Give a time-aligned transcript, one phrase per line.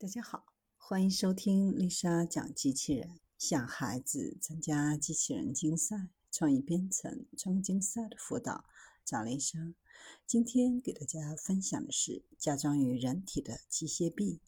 [0.00, 0.46] 大家好，
[0.78, 8.64] 欢迎收听丽莎讲机器人，向孩子参加机器人竞赛、创意编程、创竞赛的辅导。
[9.04, 9.58] 找丽莎，
[10.26, 14.40] 今天给大家分享的是加装于人体的机械臂。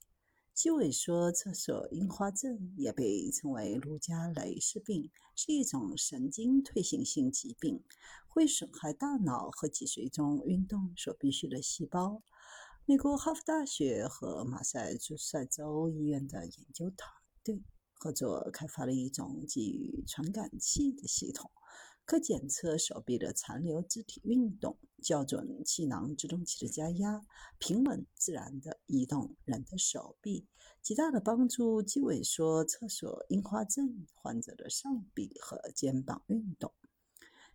[0.55, 7.85] 肌萎缩侧索硬化症也被称为卢加雷氏病，是一种神经退行性疾病，
[8.27, 12.23] 会损害大脑和脊髓中运动所必需的细胞。
[12.85, 17.09] 美国哈佛大学和马赛诸塞州医院的研究团
[17.45, 17.63] 队
[17.95, 21.49] 合作开发了一种基于传感器的系统，
[22.05, 27.25] 可检测手臂的残留肢体运动，校准气囊制动器的加压，
[27.59, 30.49] 平稳自然地移动人的手臂，
[30.83, 36.73] 极大地帮助肌萎缩侧索硬化症患者的上臂和肩膀运动。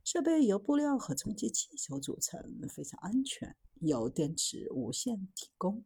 [0.06, 3.58] 设备由布料和充气气球组成，非常安全。
[3.82, 5.84] 由电池无线提供。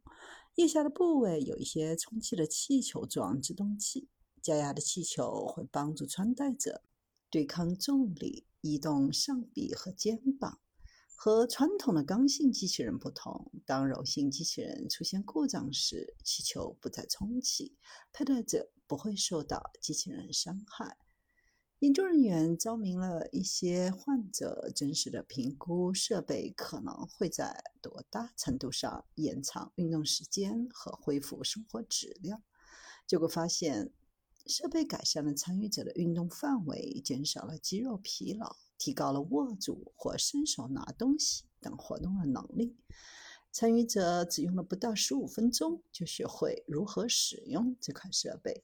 [0.56, 4.10] 腋下的部位有一些充气的气球状制动器，
[4.42, 6.84] 加压的气球会帮助穿戴者
[7.30, 10.60] 对抗重力，移动上臂和肩膀。
[11.16, 17.76] 和传统的刚性机器人不同，当柔性机器人出现故障时，气球不再充气，
[18.12, 20.98] 佩戴者不会受到机器人伤害。
[21.82, 32.44] 研究人员招明了一些患者真实的评估设备可能会在多大程度上延长运动时间和恢复生活质量。
[33.08, 33.92] 结果发现，
[34.46, 42.78] 设备改善了参与者的运动范围，减少了肌肉疲劳，提高了握住或伸手拿东西等活动的能力。
[43.52, 48.64] 参与者只用了不到十五分钟，就学会如何使用这款设备。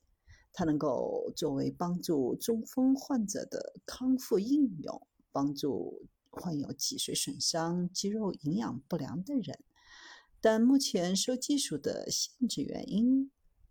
[0.60, 9.60] 它能够作为帮助中风患者的康复应用，帮助患有脊髓损伤、肌肉营养不良的人。
[10.42, 13.30] 但目前受技术的限制原因，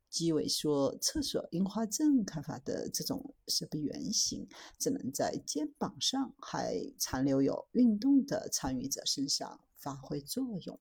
[0.09, 4.47] 肌萎缩厕所硬化症开发的这种设备原型
[4.79, 10.79] 只能在肩膀上还残留有运动的参与者身上发挥作用。